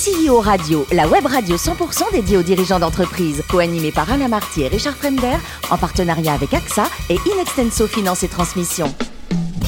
[0.00, 4.68] CEO Radio, la web radio 100% dédiée aux dirigeants d'entreprise, co-animée par Alain Marty et
[4.68, 5.36] Richard Fremder,
[5.70, 8.86] en partenariat avec AXA et Inextenso Finance et Transmission.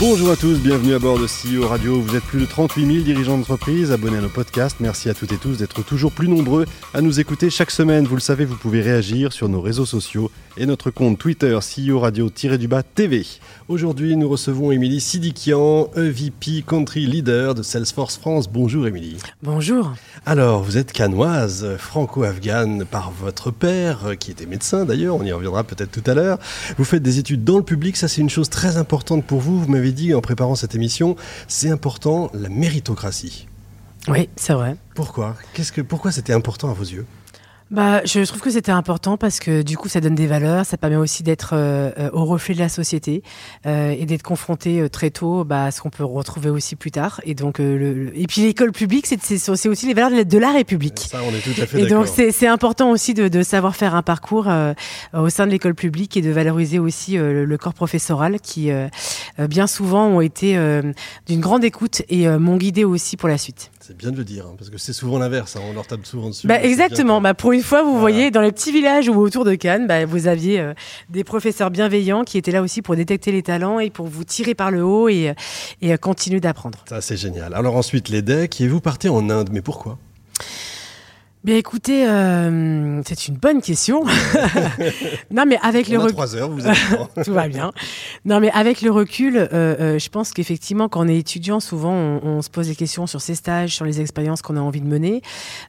[0.01, 2.01] Bonjour à tous, bienvenue à bord de CEO Radio.
[2.01, 4.81] Vous êtes plus de 38 000 dirigeants d'entreprise abonnés à nos podcasts.
[4.81, 8.07] Merci à toutes et tous d'être toujours plus nombreux à nous écouter chaque semaine.
[8.07, 12.01] Vous le savez, vous pouvez réagir sur nos réseaux sociaux et notre compte Twitter CEO
[12.01, 13.25] Radio-du-bas TV.
[13.73, 18.47] Aujourd'hui, nous recevons Émilie Sidikian, EVP Country Leader de Salesforce France.
[18.47, 19.17] Bonjour Émilie.
[19.43, 19.95] Bonjour.
[20.27, 25.65] Alors, vous êtes canoise, franco-afghane par votre père, qui était médecin d'ailleurs, on y reviendra
[25.65, 26.39] peut-être tout à l'heure.
[26.77, 29.59] Vous faites des études dans le public, ça c'est une chose très importante pour vous.
[29.59, 31.17] Vous m'avez dit en préparant cette émission,
[31.49, 33.49] c'est important la méritocratie.
[34.07, 34.77] Oui, c'est vrai.
[34.95, 35.35] Pourquoi?
[35.55, 37.07] Qu'est-ce que pourquoi c'était important à vos yeux?
[37.73, 40.77] Bah, je trouve que c'était important parce que du coup, ça donne des valeurs, ça
[40.77, 43.23] permet aussi d'être euh, euh, au reflet de la société
[43.65, 46.91] euh, et d'être confronté euh, très tôt bah, à ce qu'on peut retrouver aussi plus
[46.91, 47.23] tard.
[47.25, 51.09] Et donc, le, et puis l'école publique, c'est aussi les valeurs de la, République.
[51.11, 53.95] Ça, on est tout à fait Et donc, c'est important aussi de, de, savoir faire
[53.95, 54.49] un parcours
[55.15, 58.71] au sein de l'école publique et de valoriser aussi le corps professoral qui,
[59.39, 60.59] bien souvent, ont été
[61.27, 63.71] d'une grande écoute et m'ont guidé aussi pour la suite.
[63.85, 66.07] C'est bien de le dire, hein, parce que c'est souvent l'inverse, hein, on leur tape
[66.07, 66.47] souvent dessus.
[66.47, 69.57] Bah, exactement, bah, pour une fois, vous voyez, dans les petits villages ou autour de
[69.57, 70.73] Cannes, bah, vous aviez euh,
[71.11, 74.55] des professeurs bienveillants qui étaient là aussi pour détecter les talents et pour vous tirer
[74.55, 75.35] par le haut et,
[75.81, 76.79] et continuer d'apprendre.
[76.89, 77.55] Ça, c'est génial.
[77.55, 79.99] Alors ensuite, les decks, et vous partez en Inde, mais pourquoi?
[81.45, 84.05] Bien écoutez, euh, c'est une bonne question.
[85.33, 86.79] non mais avec On le recul, trois heures, vous avez
[87.25, 87.73] tout va bien.
[88.25, 91.95] Non mais avec le recul, euh, euh, je pense qu'effectivement quand on est étudiant, souvent
[91.95, 94.81] on, on, se pose des questions sur ses stages, sur les expériences qu'on a envie
[94.81, 95.21] de mener.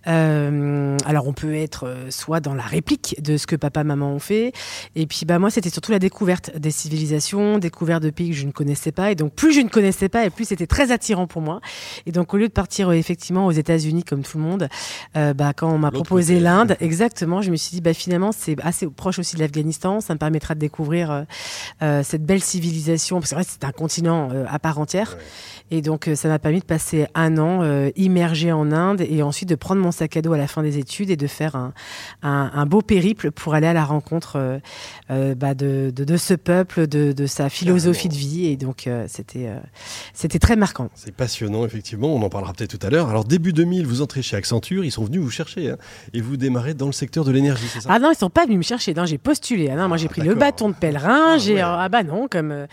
[0.06, 4.12] Euh, alors on peut être euh, soit dans la réplique de ce que papa maman
[4.12, 4.54] ont fait,
[4.96, 8.46] et puis bah moi c'était surtout la découverte des civilisations, découverte de pays que je
[8.46, 11.26] ne connaissais pas, et donc plus je ne connaissais pas, et plus c'était très attirant
[11.26, 11.62] pour moi.
[12.06, 14.70] Et donc au lieu de partir effectivement aux États-Unis comme tout le monde,
[15.16, 18.88] bah quand on m'a proposé l'Inde, exactement, je me suis dit, bah, finalement, c'est assez
[18.88, 20.02] proche aussi de l'Afghanistan.
[20.02, 21.24] Ça me permettra de découvrir euh,
[21.82, 25.16] euh, cette belle civilisation, parce que c'est un continent euh, à part entière.
[25.18, 25.24] Ouais.
[25.78, 29.50] Et donc, ça m'a permis de passer un an euh, immergé en Inde et ensuite
[29.50, 31.74] de prendre mon sac à dos à la fin des études et de faire un,
[32.22, 34.60] un, un beau périple pour aller à la rencontre
[35.10, 38.46] bah de, de, de, ce peuple, de, de sa philosophie de vie.
[38.46, 39.50] Et donc, c'était
[40.14, 40.90] c'était très marquant.
[40.94, 42.14] C'est passionnant, effectivement.
[42.14, 43.10] On en parlera peut-être tout à l'heure.
[43.10, 44.86] Alors, début 2000, vous entrez chez Accenture.
[44.86, 45.78] Ils sont venus vous chercher hein,
[46.14, 47.90] et vous démarrez dans le secteur de l'énergie, c'est ça?
[47.92, 48.94] Ah non, ils sont pas venus me chercher.
[48.94, 49.70] Non, j'ai postulé.
[49.70, 51.34] Ah non, moi, j'ai pris le bâton de pèlerin.
[51.34, 51.62] Ah, j'ai ouais.
[51.64, 52.68] ah bah non, comme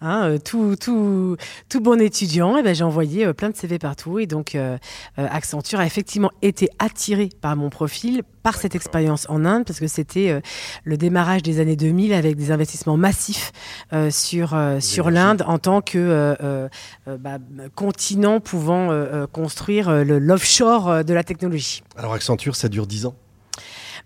[0.00, 1.36] hein, tout, tout,
[1.68, 4.18] tout bon étudiant, et ben, j'ai envoyé plein de CV partout.
[4.18, 4.76] Et donc, euh,
[5.16, 9.88] Accenture a effectivement été attiré par mon profil, par cette expérience en Inde, parce que
[9.88, 10.40] c'était euh,
[10.84, 13.50] le démarrage des années 2000 avec des investissements massifs
[13.92, 16.68] euh, sur, sur l'Inde en tant que
[17.06, 17.38] bah,
[17.74, 18.90] continent pouvant
[19.32, 21.82] construire l'offshore de la technologie.
[21.96, 23.14] Alors, Accenture, ça dure 10 ans?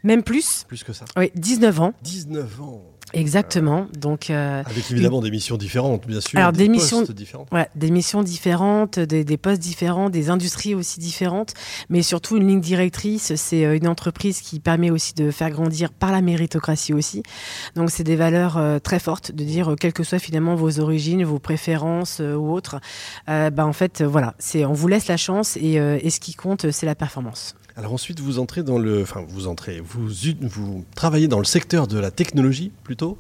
[0.05, 0.65] Même plus.
[0.69, 1.05] Plus que ça?
[1.17, 1.93] Oui, 19 ans.
[2.03, 2.83] 19 ans
[3.13, 3.87] Exactement.
[3.99, 6.39] Donc euh, avec évidemment des missions différentes, bien sûr.
[6.39, 7.49] Alors des, des missions différentes.
[7.53, 11.55] Ouais, des missions différentes, des, des, postes différents, des industries aussi différentes,
[11.89, 13.35] mais surtout une ligne directrice.
[13.37, 17.23] C'est euh, une entreprise qui permet aussi de faire grandir par la méritocratie aussi.
[17.75, 20.81] Donc c'est des valeurs euh, très fortes de dire, euh, quelles que soient finalement vos
[20.81, 22.81] origines, vos préférences euh, ou autres,
[23.27, 26.71] bah en fait voilà, c'est on vous laisse la chance et, et ce qui compte
[26.71, 27.55] c'est la performance.
[27.79, 31.97] Alors ensuite, vous entrez dans le, enfin vous entrez, vous, travaillez dans le secteur de
[31.97, 33.19] la technologie plutôt.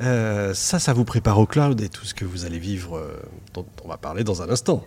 [0.00, 3.20] Euh, ça, ça vous prépare au cloud et tout ce que vous allez vivre, euh,
[3.52, 4.82] dont on va parler dans un instant.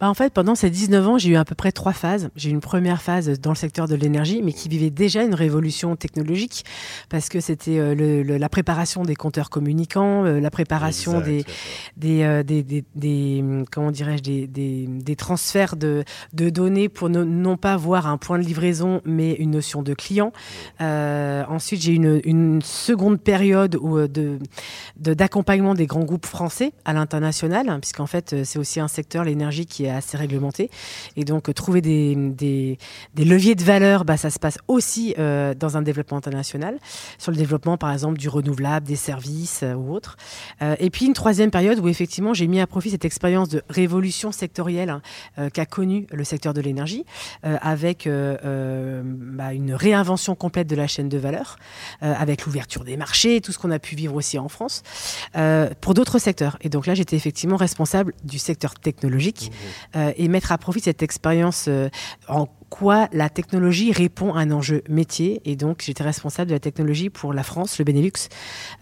[0.00, 2.30] Bah en fait, pendant ces 19 ans, j'ai eu à peu près trois phases.
[2.36, 5.34] J'ai eu une première phase dans le secteur de l'énergie, mais qui vivait déjà une
[5.34, 6.64] révolution technologique,
[7.08, 11.44] parce que c'était euh, le, le, la préparation des compteurs communicants, euh, la préparation des
[11.96, 17.56] des, euh, des, des, des, comment dirais-je, des, transferts de, de données pour ne, non
[17.56, 20.32] pas voir un point de livraison, mais une notion de client.
[20.80, 24.38] Ensuite, j'ai eu une, une seconde période où, de
[24.96, 29.24] d'accompagnement de, des grands groupes français à l'international, hein, puisqu'en fait, c'est aussi un secteur,
[29.24, 29.34] les
[29.66, 30.70] qui est assez réglementée.
[31.16, 32.78] Et donc, trouver des,
[33.16, 36.78] leviers de valeur, bah, ça se passe aussi euh, dans un développement international,
[37.18, 40.16] sur le développement, par exemple, du renouvelable, des services euh, ou autres.
[40.62, 43.62] Euh, et puis, une troisième période où, effectivement, j'ai mis à profit cette expérience de
[43.68, 45.02] révolution sectorielle hein,
[45.38, 47.04] euh, qu'a connue le secteur de l'énergie,
[47.44, 51.56] euh, avec bah, une réinvention complète de la chaîne de valeur,
[52.00, 54.82] avec l'ouverture des marchés, tout ce qu'on a pu vivre aussi en France,
[55.80, 56.56] pour d'autres secteurs.
[56.60, 59.96] Et donc là, j'étais effectivement responsable du secteur technologique mmh.
[59.96, 61.88] euh, et mettre à profit cette expérience euh,
[62.28, 65.40] en quoi la technologie répond à un enjeu métier.
[65.44, 68.28] Et donc, j'étais responsable de la technologie pour la France, le Benelux,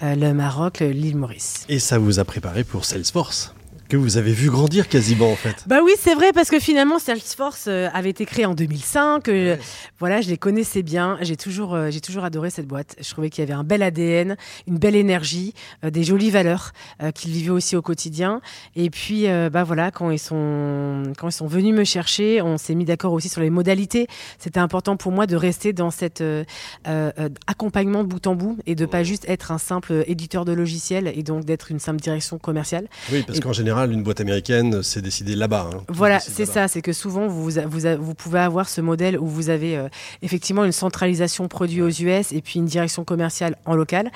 [0.03, 1.65] euh, le Maroc, l'île Maurice.
[1.69, 3.55] Et ça vous a préparé pour Salesforce?
[3.89, 5.65] Que vous avez vu grandir quasiment en fait.
[5.67, 9.29] Bah oui, c'est vrai parce que finalement Salesforce euh, avait été créé en 2005.
[9.29, 9.57] Euh,
[9.99, 11.19] voilà, je les connaissais bien.
[11.21, 12.97] J'ai toujours, euh, j'ai toujours adoré cette boîte.
[13.01, 14.37] Je trouvais qu'il y avait un bel ADN,
[14.67, 16.73] une belle énergie, des jolies valeurs
[17.15, 18.41] qu'ils vivaient aussi au quotidien.
[18.75, 22.75] Et puis, bah voilà, quand ils sont, quand ils sont venus me chercher, on s'est
[22.75, 24.07] mis d'accord aussi sur les modalités.
[24.39, 26.23] C'était important pour moi de rester dans cet
[27.47, 31.23] accompagnement bout en bout et de pas juste être un simple éditeur de logiciels et
[31.23, 32.89] donc d'être une simple direction commerciale.
[33.13, 35.71] Oui, parce qu'en général une boîte américaine, c'est décidé là-bas.
[35.73, 35.83] Hein.
[35.89, 36.69] Voilà, c'est ça.
[36.69, 39.89] C'est que souvent, vous, vous, vous, pouvez avoir ce modèle où vous avez euh,
[40.23, 44.11] effectivement une centralisation produit aux US et puis une direction commerciale en local.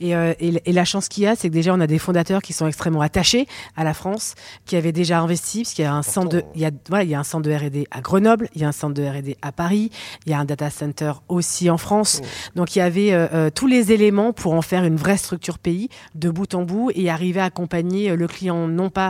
[0.00, 2.42] Et, euh, et, la chance qu'il y a, c'est que déjà, on a des fondateurs
[2.42, 3.46] qui sont extrêmement attachés
[3.76, 4.34] à la France,
[4.66, 7.04] qui avaient déjà investi, parce qu'il y a un centre de, il y a, voilà,
[7.04, 9.02] il y a un centre de R&D à Grenoble, il y a un centre de
[9.02, 9.90] R&D à Paris,
[10.26, 12.20] il y a un data center aussi en France.
[12.22, 12.26] Oh.
[12.56, 15.88] Donc, il y avait euh, tous les éléments pour en faire une vraie structure pays
[16.14, 19.05] de bout en bout et arriver à accompagner le client non pas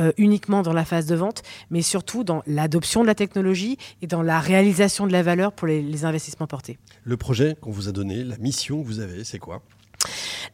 [0.00, 4.08] euh, uniquement dans la phase de vente, mais surtout dans l'adoption de la technologie et
[4.08, 6.78] dans la réalisation de la valeur pour les investissements portés.
[7.04, 9.62] Le projet qu'on vous a donné, la mission que vous avez, c'est quoi?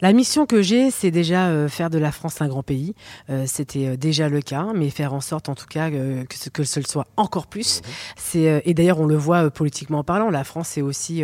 [0.00, 2.94] La mission que j'ai, c'est déjà euh, faire de la France un grand pays.
[3.28, 6.48] Euh, c'était euh, déjà le cas, mais faire en sorte, en tout cas, que, ce,
[6.48, 7.80] que ce soit encore plus.
[7.80, 7.92] Mhm.
[8.16, 10.30] C'est et d'ailleurs, on le voit politiquement parlant.
[10.30, 11.22] La France, c'est aussi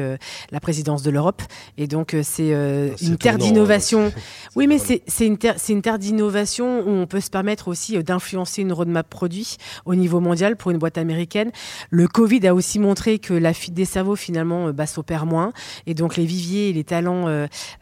[0.51, 1.43] la présidence de l'Europe,
[1.79, 4.13] et donc c'est ah, une terre d'innovation.
[4.55, 8.03] Oui, mais c'est une terre, c'est une terre d'innovation où on peut se permettre aussi
[8.03, 11.51] d'influencer une roadmap produit au niveau mondial pour une boîte américaine.
[11.91, 15.53] Le Covid a aussi montré que la fuite des cerveaux finalement bah, s'opère moins,
[15.87, 17.27] et donc les viviers et les talents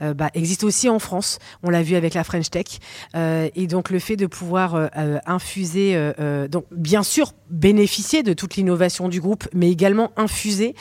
[0.00, 1.38] bah, existent aussi en France.
[1.62, 2.66] On l'a vu avec la French Tech.
[3.14, 5.98] Euh, et donc le fait de pouvoir euh, euh, infuser,
[6.48, 10.74] donc bien sûr bénéficier de toute l'innovation du groupe, mais également infuser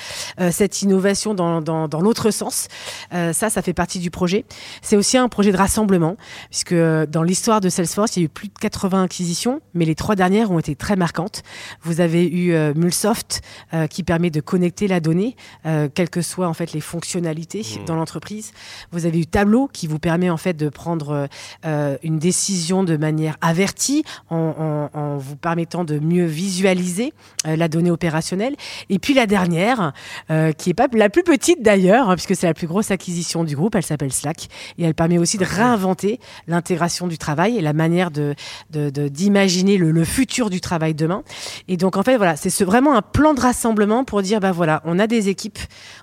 [0.52, 2.68] cette innovation dans, dans, l'autre sens.
[3.12, 4.46] ça, ça fait partie du projet.
[4.82, 6.18] C'est aussi un projet de rassemblement,
[6.50, 9.96] puisque dans l'histoire de Salesforce, il y a eu plus de 80 acquisitions, mais les
[9.96, 11.44] trois dernières ont été très marquantes.
[11.82, 13.42] Vous avez eu Mulsoft,
[13.90, 17.86] qui permet de connecter la donnée, quelles que soient en fait les fonctionnalités mmh.
[17.86, 18.52] dans l'entreprise.
[18.92, 21.28] Vous avez eu Tableau, qui vous permet en fait de prendre
[21.66, 27.14] euh, une décision de manière avertie en, vous permettant de mieux visualiser
[27.46, 28.56] euh, la donnée opérationnelle.
[28.90, 29.94] Et puis la dernière,
[30.32, 33.44] euh, qui est pas la plus petite d'ailleurs, hein, puisque c'est la plus grosse acquisition
[33.44, 34.48] du groupe, elle s'appelle Slack
[34.78, 38.36] et elle permet aussi de réinventer l'intégration du travail et la manière de
[38.70, 41.24] d'imaginer le, le, futur du travail demain.
[41.68, 44.82] Et donc en fait voilà, c'est vraiment un plan de rassemblement pour dire bah voilà,
[44.86, 45.60] on a des équipes,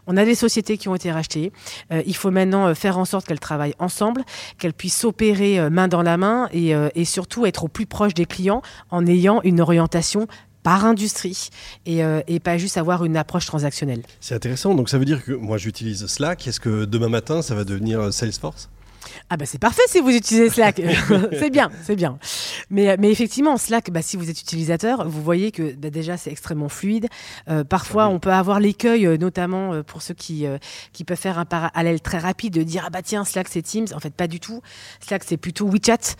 [0.06, 1.52] on a des sociétés qui ont été rachetées,
[2.06, 4.24] il faut maintenant faire en sorte qu'elles travaillent ensemble,
[4.58, 8.12] qu'elles puissent s'opérer euh, main dans la main euh, et, surtout être au plus proche
[8.12, 8.60] des clients
[8.90, 10.26] en ayant une orientation
[10.64, 11.50] par industrie
[11.86, 14.02] et, euh, et, pas juste avoir une approche transactionnelle.
[14.18, 17.54] C'est intéressant, donc ça veut dire que moi j'utilise Slack, est-ce que demain matin ça
[17.54, 18.68] va devenir Salesforce?
[19.28, 20.80] Ah bah c'est parfait si vous utilisez Slack,
[21.32, 22.18] c'est bien, c'est bien.
[22.70, 26.30] Mais, mais effectivement, Slack, bah, si vous êtes utilisateur, vous voyez que bah, déjà c'est
[26.30, 27.08] extrêmement fluide.
[27.48, 30.46] Euh, parfois, on peut avoir l'écueil, euh, notamment euh, pour ceux qui,
[30.92, 33.86] qui peuvent faire un parallèle très rapide, de dire ah bah tiens Slack c'est Teams.
[33.94, 34.62] En fait, pas du tout.
[35.00, 36.16] Slack c'est plutôt WeChat.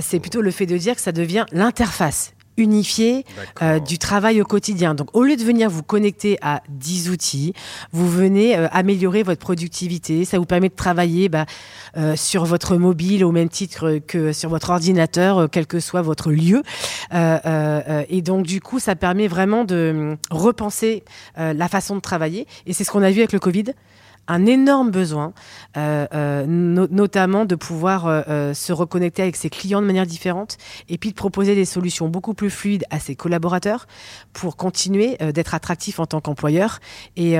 [0.00, 3.24] c'est plutôt le fait de dire que ça devient l'interface unifié
[3.62, 4.94] euh, du travail au quotidien.
[4.94, 7.52] Donc au lieu de venir vous connecter à 10 outils,
[7.92, 10.24] vous venez euh, améliorer votre productivité.
[10.24, 11.46] Ça vous permet de travailler bah,
[11.96, 16.30] euh, sur votre mobile au même titre que sur votre ordinateur, quel que soit votre
[16.30, 16.62] lieu.
[17.12, 21.04] et donc du coup, ça permet vraiment de repenser
[21.36, 22.46] la façon de travailler.
[22.66, 23.64] Et c'est ce qu'on a vu avec le Covid
[24.30, 25.32] un énorme besoin,
[25.76, 30.56] euh, euh, notamment de pouvoir euh, se reconnecter avec ses clients de manière différente
[30.88, 33.88] et puis de proposer des solutions beaucoup plus fluides à ses collaborateurs
[34.32, 36.78] pour continuer d'être attractif en tant qu'employeur
[37.16, 37.34] et,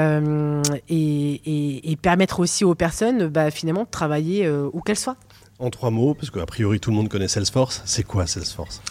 [0.89, 5.17] et, permettre aussi aux personnes bah, finalement de travailler où qu'elles soient.
[5.59, 8.83] En trois mots, parce qu'a priori tout le monde connaît Salesforce, c'est quoi Salesforce?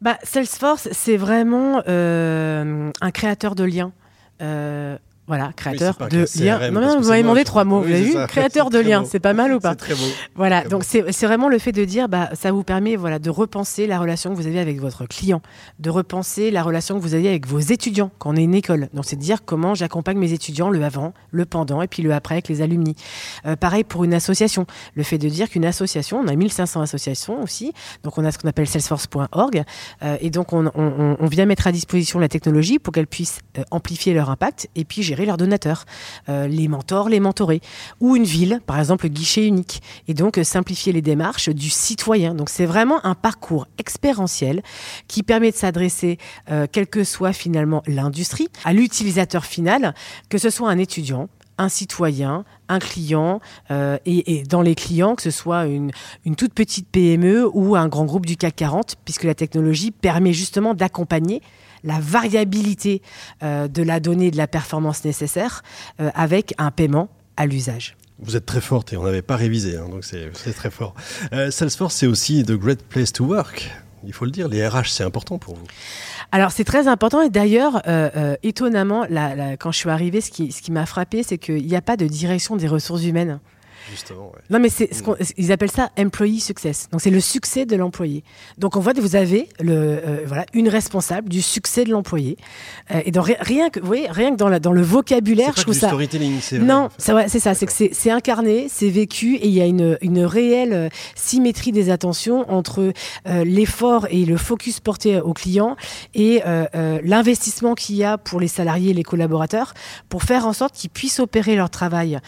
[0.00, 3.92] Bah, Salesforce, c'est vraiment un créateur de liens.
[5.30, 6.70] Voilà, créateur de liens.
[6.72, 7.82] Non, vous m'avez demandé trois mots.
[7.82, 10.10] vous avez vu Créateur de liens, c'est pas mal ou pas C'est très beau.
[10.34, 13.86] Voilà, donc c'est vraiment le fait de dire, bah, ça vous permet voilà, de repenser
[13.86, 15.40] la relation que vous avez avec votre client,
[15.78, 18.88] de repenser la relation que vous avez avec vos étudiants quand on est une école.
[18.92, 22.12] Donc c'est de dire comment j'accompagne mes étudiants, le avant, le pendant et puis le
[22.12, 22.96] après avec les alumni.
[23.46, 24.66] Euh, pareil pour une association.
[24.96, 27.72] Le fait de dire qu'une association, on a 1500 associations aussi,
[28.02, 29.62] donc on a ce qu'on appelle salesforce.org,
[30.02, 33.38] euh, et donc on, on, on, vient mettre à disposition la technologie pour qu'elle puisse
[33.58, 35.84] euh, amplifier leur impact et puis gérer leurs donateurs,
[36.28, 37.60] euh, les mentors, les mentorés,
[38.00, 41.70] ou une ville, par exemple le guichet unique, et donc euh, simplifier les démarches du
[41.70, 42.34] citoyen.
[42.34, 44.62] Donc c'est vraiment un parcours expérientiel
[45.08, 46.18] qui permet de s'adresser,
[46.50, 49.94] euh, quelle que soit finalement l'industrie, à l'utilisateur final,
[50.28, 55.30] que ce soit un étudiant, un citoyen, un client et, dans les clients, que ce
[55.30, 55.90] soit une,
[56.24, 60.32] une toute petite PME ou un grand groupe du CAC 40, puisque la technologie permet
[60.32, 61.42] justement d'accompagner
[61.84, 63.02] la variabilité
[63.42, 65.62] de la donnée et de la performance nécessaire
[65.98, 67.96] avec un paiement à l'usage.
[68.18, 70.94] Vous êtes très forte et on n'avait pas révisé, hein, donc c'est très fort.
[71.50, 73.70] Salesforce, c'est aussi The Great Place to Work
[74.04, 75.66] il faut le dire, les RH, c'est important pour vous.
[76.32, 79.06] Alors c'est très important et d'ailleurs, euh, euh, étonnamment,
[79.58, 81.96] quand je suis arrivée, ce qui, ce qui m'a frappé, c'est qu'il n'y a pas
[81.96, 83.40] de direction des ressources humaines.
[84.50, 85.16] Non, mais c'est ce mm.
[85.36, 86.88] ils appellent ça employee success.
[86.90, 88.24] Donc c'est le succès de l'employé.
[88.58, 92.36] Donc en fait, vous avez le euh, voilà une responsable du succès de l'employé.
[92.90, 95.62] Euh, et donc rien que vous voyez, rien que dans la, dans le vocabulaire, je
[95.62, 95.88] trouve ça.
[95.88, 99.66] storytelling, c'est Non, c'est ça, c'est que c'est incarné, c'est vécu et il y a
[99.66, 102.92] une une réelle euh, symétrie des attentions entre
[103.26, 105.76] l'effort et le focus porté au client
[106.14, 106.42] et
[107.02, 109.74] l'investissement qu'il y a pour les salariés et les collaborateurs
[110.08, 112.18] pour faire en sorte qu'ils puissent opérer leur travail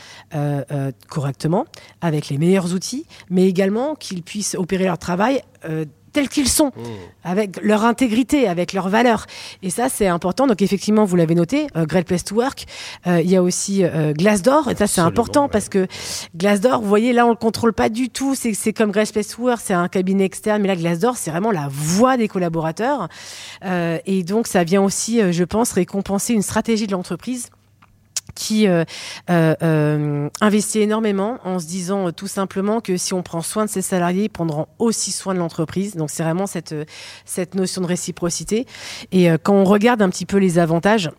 [1.08, 1.51] correctement
[2.00, 6.66] avec les meilleurs outils, mais également qu'ils puissent opérer leur travail euh, tels qu'ils sont,
[6.66, 6.80] mmh.
[7.24, 9.24] avec leur intégrité, avec leurs valeurs.
[9.62, 10.46] Et ça, c'est important.
[10.46, 12.66] Donc, effectivement, vous l'avez noté, euh, Great Place to Work.
[13.06, 13.82] Euh, il y a aussi
[14.18, 14.68] Glassdoor.
[14.68, 15.86] Et ça, c'est important parce que
[16.36, 18.34] Glassdoor, vous voyez, là, on le contrôle pas du tout.
[18.34, 20.60] C'est comme Great Place to Work, c'est un cabinet externe.
[20.60, 23.08] Mais là, Glassdoor, c'est vraiment la voix des collaborateurs.
[23.64, 27.48] et donc, ça vient aussi, je pense, récompenser une stratégie de l'entreprise
[28.34, 28.84] qui euh,
[29.30, 33.70] euh, euh, investit énormément en se disant tout simplement que si on prend soin de
[33.70, 35.96] ses salariés, ils prendront aussi soin de l'entreprise.
[35.96, 36.74] Donc c'est vraiment cette,
[37.54, 38.66] notion de réciprocité.
[39.10, 41.10] Et quand on regarde un petit peu les avantages,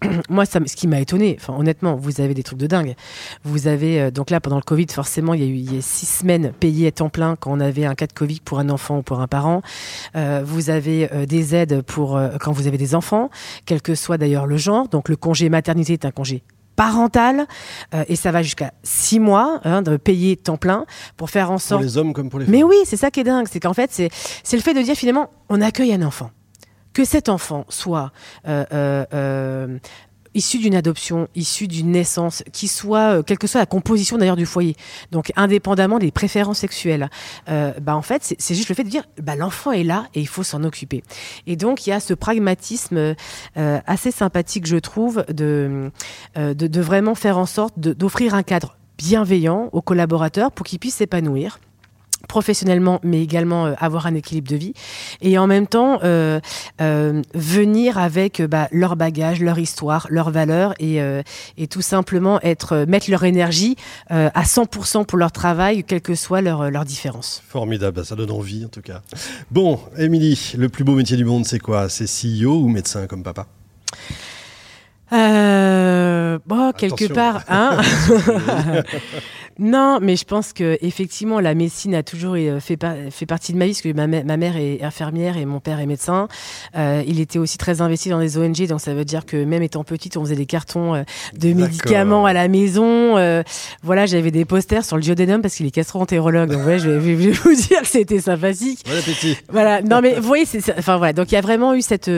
[0.28, 2.94] moi, ce qui m'a étonné, honnêtement, vous avez des trucs de dingue.
[3.44, 6.88] Vous avez donc là pendant le Covid, forcément, il y a eu six semaines payées
[6.88, 9.20] à temps plein quand on avait un cas de Covid pour un enfant ou pour
[9.20, 9.62] un parent.
[10.14, 13.30] vous avez des aides pour quand vous avez des enfants,
[13.66, 14.88] quel que soit d'ailleurs le genre.
[14.88, 16.42] Donc le congé maternité est un congé
[16.76, 17.46] parental
[17.94, 20.86] euh, et ça va jusqu'à six mois hein, de payer temps plein
[21.16, 21.80] pour faire en sorte.
[21.80, 22.54] Pour les hommes comme pour les femmes.
[22.54, 24.10] Mais oui, c'est ça qui est dingue, c'est qu'en fait c'est
[24.42, 26.30] c'est le fait de dire finalement on accueille un enfant,
[26.92, 28.12] que cet enfant soit
[28.48, 28.64] euh,
[29.12, 29.78] euh,
[30.34, 34.36] issu d'une adoption, issu d'une naissance, qui soit, euh, quelle que soit la composition d'ailleurs
[34.36, 34.76] du foyer,
[35.10, 37.10] donc indépendamment des préférences sexuelles,
[37.48, 40.20] euh, bah en fait, c'est juste le fait de dire, bah l'enfant est là et
[40.20, 41.02] il faut s'en occuper.
[41.46, 43.14] Et donc il y a ce pragmatisme
[43.56, 45.90] euh, assez sympathique, je trouve, de,
[46.36, 50.96] de, de vraiment faire en sorte d'offrir un cadre bienveillant aux collaborateurs pour qu'ils puissent
[50.96, 51.58] s'épanouir
[52.28, 54.74] professionnellement, mais également euh, avoir un équilibre de vie,
[55.20, 56.40] et en même temps euh,
[56.80, 61.00] euh, venir avec bah, leur bagage, leur histoire, leurs valeurs, et,
[61.70, 63.76] tout simplement être mettre leur énergie
[64.08, 67.42] à 100% pour leur travail, quelle que soit leur, leur différence.
[67.48, 69.00] Formidable, bah, ça donne envie en tout cas.
[69.50, 71.88] Bon, Émilie, le plus beau métier du monde, c'est quoi?
[71.88, 73.46] C'est CEO ou médecin comme papa?
[76.46, 77.80] Bon, quelque part, hein
[79.58, 82.78] Non, mais je pense que effectivement, la médecine a toujours euh, fait,
[83.10, 85.78] fait partie de ma vie, parce que ma, ma, mère est infirmière et mon père
[85.78, 86.28] est médecin.
[86.76, 89.62] Euh, il était aussi très investi dans les ONG, donc ça veut dire que même
[89.62, 91.02] étant petite, on faisait des cartons euh,
[91.38, 93.18] de médicaments à la maison.
[93.18, 93.42] Euh,
[93.82, 96.50] voilà, j'avais des posters sur le duodénum parce qu'il est gastro-entérologue.
[96.50, 98.84] Donc ouais, je vais, je vais vous dire que c'était sympathique.
[98.86, 99.36] Bon appétit.
[99.50, 102.10] Voilà, non mais vous voyez, c'est, enfin voilà, donc il y a vraiment eu cette,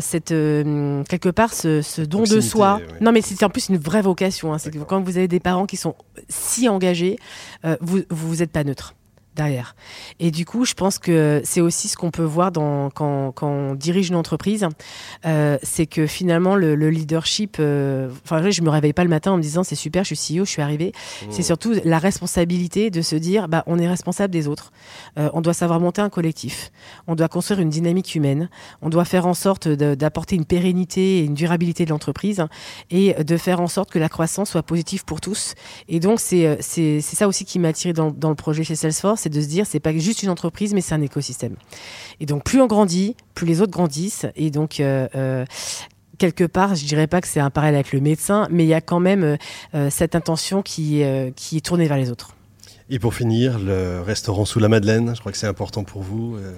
[0.00, 2.80] cette quelque part ce, ce don de soi.
[3.00, 4.52] Non mais c'est en plus une vraie vocation.
[4.52, 4.58] Hein.
[4.58, 5.94] c'est que quand vous avez des parents qui sont
[6.28, 7.18] si engagé,
[7.64, 8.94] euh, vous vous n'êtes pas neutre
[9.34, 9.74] derrière.
[10.20, 13.48] Et du coup, je pense que c'est aussi ce qu'on peut voir dans, quand, quand
[13.48, 14.66] on dirige une entreprise,
[15.26, 19.32] euh, c'est que finalement le, le leadership, euh, enfin je me réveille pas le matin
[19.32, 20.92] en me disant c'est super, je suis CEO, je suis arrivé.
[20.94, 21.26] Mmh.
[21.30, 24.72] C'est surtout la responsabilité de se dire bah on est responsable des autres.
[25.18, 26.70] Euh, on doit savoir monter un collectif.
[27.06, 28.48] On doit construire une dynamique humaine.
[28.82, 32.44] On doit faire en sorte d'apporter une pérennité et une durabilité de l'entreprise
[32.90, 35.54] et de faire en sorte que la croissance soit positive pour tous.
[35.88, 38.74] Et donc c'est euh, c'est ça aussi qui m'a attiré dans, dans le projet chez
[38.74, 41.56] Salesforce c'est de se dire c'est pas juste une entreprise, mais c'est un écosystème.
[42.20, 44.26] Et donc plus on grandit, plus les autres grandissent.
[44.36, 45.44] Et donc euh, euh,
[46.18, 48.74] quelque part, je dirais pas que c'est un parallèle avec le médecin, mais il y
[48.74, 49.38] a quand même
[49.74, 51.02] euh, cette intention qui,
[51.36, 52.36] qui est tournée vers les autres.
[52.90, 56.36] Et pour finir, le restaurant sous la Madeleine, je crois que c'est important pour vous.
[56.36, 56.52] Euh.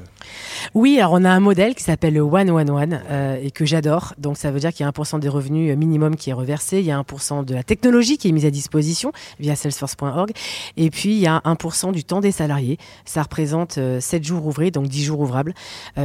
[0.74, 3.64] Oui, alors on a un modèle qui s'appelle le One One One euh, et que
[3.64, 4.12] j'adore.
[4.18, 6.80] Donc ça veut dire qu'il y a 1% des revenus euh, minimum qui est reversé,
[6.80, 10.32] il y a 1% de la technologie qui est mise à disposition via salesforce.org
[10.76, 12.78] et puis il y a 1% du temps des salariés.
[13.04, 15.54] Ça représente 7 jours ouvrés, donc 10 jours ouvrables,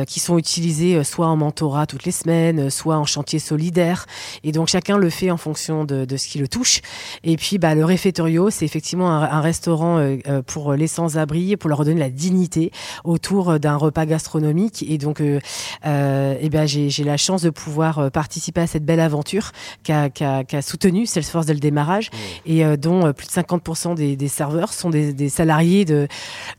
[0.06, 4.06] qui sont utilisés soit en mentorat toutes les semaines, soit en chantier solidaire.
[4.44, 6.82] Et donc chacun le fait en fonction de, ce qui le touche.
[7.24, 10.11] Et puis bah, le réfectorio, c'est effectivement un restaurant
[10.48, 12.72] pour les sans-abri, pour leur redonner la dignité
[13.04, 14.84] autour d'un repas gastronomique.
[14.88, 19.52] Et donc, eh ben, j'ai la chance de pouvoir participer à cette belle aventure
[19.84, 22.10] qu'a qu soutenu Salesforce dès le démarrage
[22.46, 26.08] et dont plus de 50% des, serveurs sont des, salariés de,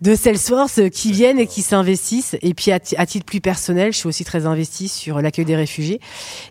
[0.01, 2.37] de Salesforce qui viennent et qui s'investissent.
[2.43, 5.57] Et puis, à, à, titre plus personnel, je suis aussi très investie sur l'accueil des
[5.57, 6.01] réfugiés.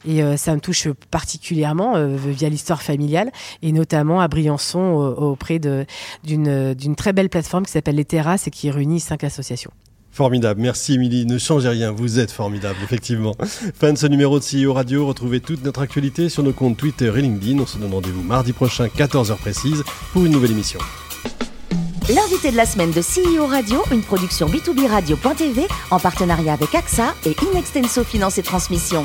[0.07, 3.31] Et ça me touche particulièrement via l'histoire familiale
[3.61, 8.69] et notamment à Briançon auprès d'une très belle plateforme qui s'appelle Les Terrasses et qui
[8.69, 9.71] réunit cinq associations.
[10.11, 11.25] Formidable, merci Émilie.
[11.25, 13.33] Ne changez rien, vous êtes formidable, effectivement.
[13.79, 15.05] Fin de ce numéro de CEO Radio.
[15.05, 17.59] Retrouvez toute notre actualité sur nos comptes Twitter et LinkedIn.
[17.59, 20.79] On se donne rendez-vous mardi prochain, 14h précise, pour une nouvelle émission.
[22.09, 27.13] L'invité de la semaine de CEO Radio, une production B2B Radio.tv en partenariat avec AXA
[27.25, 29.03] et Inextenso Finance et Transmission.